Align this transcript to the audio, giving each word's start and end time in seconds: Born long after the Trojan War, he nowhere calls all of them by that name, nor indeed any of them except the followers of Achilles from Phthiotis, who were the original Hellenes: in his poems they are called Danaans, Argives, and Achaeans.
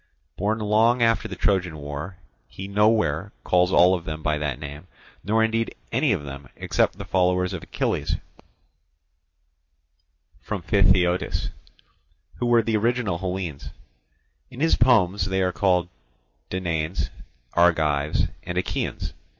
Born 0.35 0.57
long 0.57 1.03
after 1.03 1.27
the 1.27 1.35
Trojan 1.35 1.77
War, 1.77 2.17
he 2.47 2.67
nowhere 2.67 3.31
calls 3.43 3.71
all 3.71 3.93
of 3.93 4.03
them 4.03 4.23
by 4.23 4.39
that 4.39 4.57
name, 4.57 4.87
nor 5.23 5.43
indeed 5.43 5.75
any 5.91 6.11
of 6.11 6.23
them 6.23 6.49
except 6.55 6.97
the 6.97 7.05
followers 7.05 7.53
of 7.53 7.61
Achilles 7.61 8.15
from 10.41 10.63
Phthiotis, 10.63 11.51
who 12.37 12.47
were 12.47 12.63
the 12.63 12.77
original 12.77 13.19
Hellenes: 13.19 13.69
in 14.49 14.59
his 14.59 14.75
poems 14.75 15.25
they 15.25 15.43
are 15.43 15.51
called 15.53 15.87
Danaans, 16.49 17.11
Argives, 17.53 18.23
and 18.41 18.57
Achaeans. 18.57 19.13